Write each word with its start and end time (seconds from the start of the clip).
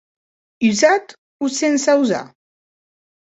Usat 0.69 1.13
o 1.47 1.51
sense 1.57 1.95
usar? 2.05 2.23